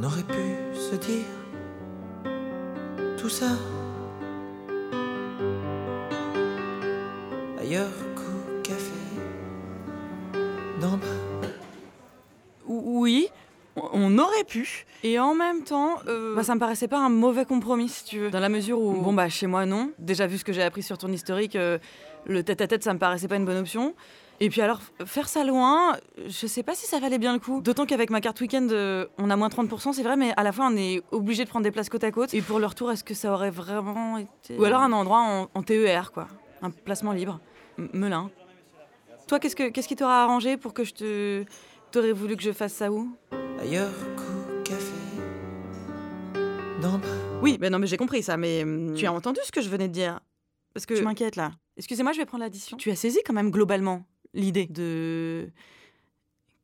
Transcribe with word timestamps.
On 0.00 0.04
aurait 0.04 0.22
pu 0.22 0.76
se 0.76 0.94
dire 0.94 1.24
tout 3.16 3.28
ça. 3.28 3.50
Ailleurs 7.58 7.90
qu'au 8.14 8.62
café, 8.62 8.92
d'en 10.80 10.98
bas. 10.98 11.48
Ou- 12.68 13.00
Oui, 13.00 13.28
on- 14.08 14.18
aurait 14.18 14.44
pu. 14.44 14.86
Et 15.04 15.18
en 15.18 15.34
même 15.34 15.62
temps, 15.64 15.96
euh, 16.08 16.34
bah, 16.34 16.42
ça 16.42 16.54
me 16.54 16.60
paraissait 16.60 16.88
pas 16.88 16.98
un 16.98 17.08
mauvais 17.08 17.44
compromis, 17.44 17.88
si 17.88 18.04
tu 18.04 18.18
veux. 18.18 18.30
Dans 18.30 18.40
la 18.40 18.48
mesure 18.48 18.80
où, 18.80 18.92
bon, 18.94 19.12
bah, 19.12 19.28
chez 19.28 19.46
moi, 19.46 19.64
non. 19.66 19.92
Déjà, 19.98 20.26
vu 20.26 20.38
ce 20.38 20.44
que 20.44 20.52
j'ai 20.52 20.62
appris 20.62 20.82
sur 20.82 20.98
ton 20.98 21.08
historique, 21.12 21.56
euh, 21.56 21.78
le 22.26 22.42
tête-à-tête, 22.42 22.82
ça 22.82 22.92
me 22.94 22.98
paraissait 22.98 23.28
pas 23.28 23.36
une 23.36 23.44
bonne 23.44 23.58
option. 23.58 23.94
Et 24.40 24.50
puis 24.50 24.60
alors, 24.60 24.78
faire 25.04 25.28
ça 25.28 25.42
loin, 25.42 25.96
je 26.28 26.46
sais 26.46 26.62
pas 26.62 26.76
si 26.76 26.86
ça 26.86 27.00
valait 27.00 27.18
bien 27.18 27.32
le 27.32 27.40
coup. 27.40 27.60
D'autant 27.60 27.86
qu'avec 27.86 28.08
ma 28.10 28.20
carte 28.20 28.40
week-end, 28.40 28.68
euh, 28.70 29.04
on 29.18 29.30
a 29.30 29.36
moins 29.36 29.48
30%, 29.48 29.92
c'est 29.92 30.04
vrai, 30.04 30.16
mais 30.16 30.32
à 30.36 30.44
la 30.44 30.52
fois, 30.52 30.68
on 30.70 30.76
est 30.76 31.02
obligé 31.10 31.42
de 31.44 31.48
prendre 31.48 31.64
des 31.64 31.72
places 31.72 31.88
côte 31.88 32.04
à 32.04 32.12
côte. 32.12 32.32
Et 32.34 32.40
pour 32.42 32.60
le 32.60 32.66
retour, 32.66 32.92
est-ce 32.92 33.02
que 33.02 33.14
ça 33.14 33.32
aurait 33.32 33.50
vraiment 33.50 34.16
été. 34.18 34.56
Ou 34.56 34.64
alors 34.64 34.82
un 34.82 34.92
endroit 34.92 35.18
en, 35.20 35.48
en 35.52 35.62
TER, 35.64 36.12
quoi. 36.12 36.28
Un 36.62 36.70
placement 36.70 37.10
libre. 37.12 37.40
M- 37.78 37.88
Melun. 37.92 38.30
Toi, 39.26 39.40
qu'est-ce, 39.40 39.56
que, 39.56 39.70
qu'est-ce 39.70 39.88
qui 39.88 39.96
t'aura 39.96 40.22
arrangé 40.22 40.56
pour 40.56 40.72
que 40.72 40.84
je 40.84 40.94
te. 40.94 41.44
T'aurais 41.90 42.12
voulu 42.12 42.36
que 42.36 42.42
je 42.42 42.52
fasse 42.52 42.74
ça 42.74 42.92
où? 42.92 43.08
Ailleurs 43.60 43.92
qu'au 44.16 44.62
café, 44.62 44.94
bas. 46.80 47.00
Oui, 47.42 47.58
ben 47.58 47.72
non, 47.72 47.78
mais 47.78 47.86
j'ai 47.86 47.96
compris 47.96 48.22
ça, 48.22 48.36
mais 48.36 48.62
hum, 48.62 48.94
tu 48.94 49.06
as 49.06 49.12
entendu 49.12 49.40
ce 49.44 49.52
que 49.52 49.60
je 49.60 49.68
venais 49.68 49.88
de 49.88 49.92
dire? 49.92 50.20
Parce 50.74 50.86
que. 50.86 50.94
Tu 50.94 51.02
m'inquiètes 51.02 51.36
là. 51.36 51.52
Excusez-moi, 51.76 52.12
je 52.12 52.18
vais 52.18 52.26
prendre 52.26 52.44
l'addition. 52.44 52.76
Tu 52.76 52.90
as 52.90 52.96
saisi 52.96 53.18
quand 53.24 53.34
même 53.34 53.50
globalement 53.50 54.06
l'idée 54.34 54.66
de. 54.66 55.50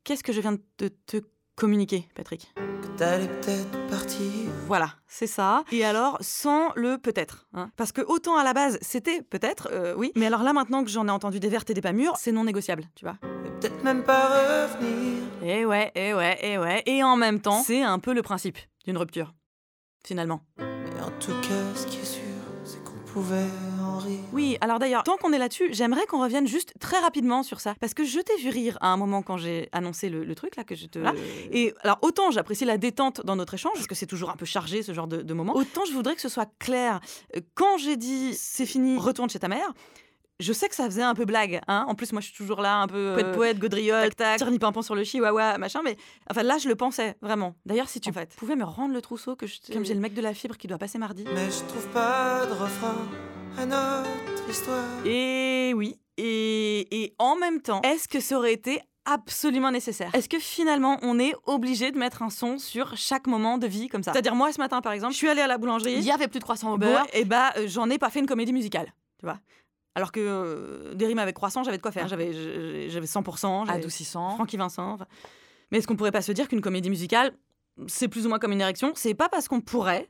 Qu'est-ce 0.03 0.23
que 0.23 0.31
je 0.31 0.41
viens 0.41 0.53
de 0.53 0.87
te 1.05 1.17
communiquer, 1.55 2.07
Patrick 2.15 2.53
t'allais 2.95 3.27
peut-être 3.27 3.87
partir. 3.87 4.21
Voilà, 4.67 4.91
c'est 5.07 5.27
ça. 5.27 5.63
Et 5.71 5.83
alors, 5.83 6.17
sans 6.21 6.71
le 6.75 6.97
peut-être. 6.97 7.47
hein. 7.53 7.69
Parce 7.75 7.91
que 7.91 8.01
autant 8.01 8.37
à 8.37 8.43
la 8.43 8.53
base, 8.53 8.77
c'était 8.81 9.21
peut-être, 9.21 9.69
euh, 9.71 9.93
oui. 9.97 10.11
Mais 10.15 10.27
alors 10.27 10.43
là, 10.43 10.53
maintenant 10.53 10.83
que 10.83 10.89
j'en 10.89 11.07
ai 11.07 11.11
entendu 11.11 11.39
des 11.39 11.49
vertes 11.49 11.69
et 11.69 11.73
des 11.73 11.81
pas 11.81 11.91
mûres, 11.93 12.15
c'est 12.17 12.31
non 12.31 12.43
négociable, 12.45 12.85
tu 12.95 13.05
vois. 13.05 13.17
Et 13.45 13.49
peut-être 13.59 13.83
même 13.83 14.03
pas 14.03 14.27
revenir. 14.29 15.23
Et 15.43 15.65
ouais, 15.65 15.91
et 15.95 16.13
ouais, 16.13 16.37
et 16.41 16.57
ouais. 16.57 16.83
Et 16.85 17.03
en 17.03 17.17
même 17.17 17.41
temps, 17.41 17.61
c'est 17.63 17.83
un 17.83 17.99
peu 17.99 18.13
le 18.13 18.21
principe 18.21 18.57
d'une 18.85 18.97
rupture, 18.97 19.33
finalement. 20.05 20.41
Mais 20.57 21.01
en 21.01 21.11
tout 21.19 21.33
cas, 21.41 21.75
ce 21.75 21.85
qui 21.87 21.99
est 21.99 22.05
sûr, 22.05 22.21
c'est 22.63 22.83
qu'on 22.83 22.99
pouvait 23.05 23.49
Oui, 24.33 24.57
alors 24.61 24.79
d'ailleurs, 24.79 25.03
tant 25.03 25.17
qu'on 25.17 25.31
est 25.33 25.37
là-dessus, 25.37 25.69
j'aimerais 25.71 26.05
qu'on 26.05 26.21
revienne 26.21 26.47
juste 26.47 26.73
très 26.79 26.99
rapidement 26.99 27.43
sur 27.43 27.59
ça. 27.59 27.75
Parce 27.79 27.93
que 27.93 28.03
je 28.03 28.19
t'ai 28.19 28.35
vu 28.37 28.49
rire 28.49 28.77
à 28.81 28.89
un 28.89 28.97
moment 28.97 29.21
quand 29.21 29.37
j'ai 29.37 29.69
annoncé 29.71 30.09
le, 30.09 30.23
le 30.23 30.35
truc 30.35 30.55
là 30.55 30.63
que 30.63 30.75
je 30.75 30.87
te. 30.87 30.99
Voilà. 30.99 31.17
Et 31.51 31.73
alors, 31.81 31.99
autant 32.01 32.31
j'apprécie 32.31 32.65
la 32.65 32.77
détente 32.77 33.21
dans 33.25 33.35
notre 33.35 33.53
échange, 33.53 33.73
parce 33.75 33.87
que 33.87 33.95
c'est 33.95 34.05
toujours 34.07 34.29
un 34.29 34.35
peu 34.35 34.45
chargé 34.45 34.83
ce 34.83 34.93
genre 34.93 35.07
de, 35.07 35.21
de 35.21 35.33
moment, 35.33 35.55
autant 35.55 35.85
je 35.85 35.93
voudrais 35.93 36.15
que 36.15 36.21
ce 36.21 36.29
soit 36.29 36.49
clair. 36.59 36.99
Euh, 37.35 37.41
Quand 37.53 37.77
j'ai 37.77 37.97
dit 37.97 38.33
c'est 38.33 38.65
fini, 38.65 38.97
retourne 38.97 39.29
chez 39.29 39.39
ta 39.39 39.47
mère. 39.47 39.73
Je 40.39 40.51
sais 40.51 40.67
que 40.67 40.75
ça 40.75 40.85
faisait 40.85 41.01
un 41.01 41.13
peu 41.13 41.23
blague, 41.23 41.61
hein. 41.67 41.85
En 41.87 41.95
plus, 41.95 42.11
moi, 42.11 42.21
je 42.21 42.27
suis 42.27 42.35
toujours 42.35 42.61
là, 42.61 42.77
un 42.77 42.87
peu 42.87 43.13
poète 43.13 43.31
poète, 43.35 43.59
gaudriole, 43.59 44.13
tac 44.13 44.39
tac, 44.39 44.59
pimpon 44.59 44.81
sur 44.81 44.93
le 44.93 45.03
chihuahua, 45.03 45.57
machin. 45.57 45.79
Mais 45.83 45.95
enfin, 46.29 46.43
là, 46.43 46.57
je 46.57 46.67
le 46.67 46.75
pensais 46.75 47.15
vraiment. 47.21 47.55
D'ailleurs, 47.65 47.87
si 47.87 48.01
tu 48.01 48.11
pouvais 48.35 48.55
me 48.55 48.65
rendre 48.65 48.93
le 48.93 49.01
trousseau 49.01 49.35
que 49.37 49.47
je, 49.47 49.59
comme 49.71 49.85
j'ai 49.85 49.93
le 49.93 50.01
mec 50.01 50.13
de 50.13 50.21
la 50.21 50.33
fibre 50.33 50.57
qui 50.57 50.67
doit 50.67 50.77
passer 50.77 50.97
mardi. 50.97 51.23
Mais 51.33 51.49
je 51.49 51.63
trouve 51.69 51.87
pas 51.89 52.45
de 52.45 52.51
refrain 52.51 52.97
à 53.57 53.65
notre 53.65 54.49
histoire. 54.49 54.83
Et 55.05 55.73
oui, 55.73 55.97
et, 56.17 57.03
et 57.03 57.15
en 57.17 57.37
même 57.37 57.61
temps, 57.61 57.81
est-ce 57.83 58.09
que 58.09 58.19
ça 58.19 58.37
aurait 58.37 58.53
été 58.53 58.81
absolument 59.05 59.71
nécessaire? 59.71 60.09
Est-ce 60.13 60.27
que 60.27 60.39
finalement 60.39 60.97
on 61.01 61.19
est 61.19 61.33
obligé 61.45 61.91
de 61.91 61.97
mettre 61.97 62.23
un 62.23 62.29
son 62.29 62.57
sur 62.57 62.97
chaque 62.97 63.27
moment 63.27 63.57
de 63.57 63.67
vie 63.67 63.87
comme 63.87 64.03
ça? 64.03 64.11
C'est-à-dire 64.11 64.35
moi 64.35 64.51
ce 64.51 64.59
matin 64.59 64.81
par 64.81 64.93
exemple, 64.93 65.13
je 65.13 65.17
suis 65.17 65.29
allée 65.29 65.41
à 65.41 65.47
la 65.47 65.57
boulangerie, 65.57 65.93
il 65.93 66.03
y 66.03 66.11
avait 66.11 66.27
plus 66.27 66.39
de 66.39 66.43
croissant 66.43 66.73
au 66.73 66.77
beurre, 66.77 67.05
et 67.13 67.23
bah 67.23 67.53
euh, 67.57 67.67
j'en 67.67 67.89
ai 67.89 67.97
pas 67.97 68.09
fait 68.09 68.19
une 68.19 68.25
comédie 68.25 68.51
musicale, 68.51 68.93
tu 69.19 69.25
vois 69.25 69.39
alors 69.95 70.11
que 70.11 70.19
euh, 70.19 70.93
des 70.93 71.07
rimes 71.07 71.19
avec 71.19 71.35
croissant, 71.35 71.63
j'avais 71.63 71.77
de 71.77 71.81
quoi 71.81 71.91
faire. 71.91 72.07
J'avais, 72.07 72.31
j'ai- 72.33 72.89
j'avais 72.89 73.07
100%, 73.07 73.65
j'avais 73.65 73.79
Adoucissant. 73.79 74.35
Francky 74.35 74.57
Vincent. 74.57 74.91
enfin. 74.93 75.05
Mais 75.71 75.79
est-ce 75.79 75.87
qu'on 75.87 75.95
pourrait 75.95 76.11
pas 76.11 76.21
se 76.21 76.31
dire 76.31 76.47
qu'une 76.47 76.61
comédie 76.61 76.89
musicale, 76.89 77.31
c'est 77.87 78.07
plus 78.07 78.25
ou 78.25 78.29
moins 78.29 78.39
comme 78.39 78.51
une 78.51 78.61
érection? 78.61 78.91
C'est 78.95 79.13
pas 79.15 79.29
parce 79.29 79.47
qu'on 79.47 79.61
pourrait 79.61 80.09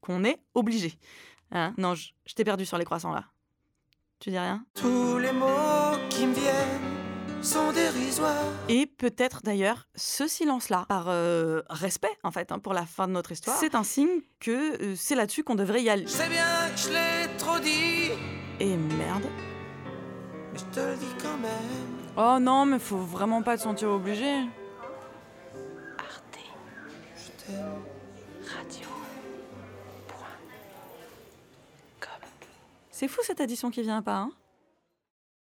qu'on 0.00 0.24
est 0.24 0.38
obligé. 0.54 0.94
Hein? 1.52 1.74
Non, 1.78 1.94
je, 1.94 2.08
je 2.26 2.34
t'ai 2.34 2.42
perdu 2.44 2.66
sur 2.66 2.76
les 2.78 2.84
croissants 2.84 3.12
là. 3.12 3.24
Tu 4.18 4.30
dis 4.30 4.38
rien? 4.38 4.64
Tous 4.74 5.18
les 5.18 5.30
mots 5.32 5.96
qui 6.10 6.26
me 6.26 6.34
viennent 6.34 7.42
sont 7.42 7.70
dérisoires. 7.72 8.34
Et 8.68 8.86
peut-être 8.86 9.42
d'ailleurs 9.44 9.86
ce 9.94 10.26
silence-là, 10.26 10.86
par 10.88 11.04
euh, 11.08 11.62
respect 11.68 12.10
en 12.24 12.30
fait 12.32 12.50
hein, 12.50 12.58
pour 12.58 12.72
la 12.72 12.86
fin 12.86 13.06
de 13.06 13.12
notre 13.12 13.30
histoire, 13.30 13.56
c'est 13.58 13.74
un 13.74 13.84
signe 13.84 14.22
que 14.40 14.82
euh, 14.82 14.94
c'est 14.96 15.14
là-dessus 15.14 15.44
qu'on 15.44 15.54
devrait 15.54 15.82
y 15.82 15.90
aller. 15.90 16.04
Je 16.06 16.10
sais 16.12 16.28
bien 16.28 16.46
que 16.74 16.80
je 16.80 16.88
l'ai 16.88 17.36
trop 17.36 17.58
dit, 17.60 18.10
Et 18.58 18.76
merde. 18.76 19.24
mais 20.52 20.58
je 20.58 20.64
te 20.74 20.80
le 20.80 20.96
dis 20.96 21.14
quand 21.22 21.36
même. 21.36 22.06
Oh 22.16 22.38
non, 22.40 22.64
mais 22.64 22.78
faut 22.78 22.96
vraiment 22.96 23.42
pas 23.42 23.56
te 23.56 23.62
sentir 23.62 23.90
obligé. 23.90 24.44
Je 27.16 27.30
t'aime. 27.44 27.82
C'est 32.98 33.08
fou 33.08 33.20
cette 33.22 33.42
addition 33.42 33.70
qui 33.70 33.82
vient 33.82 34.00
pas. 34.00 34.16
Hein 34.16 34.30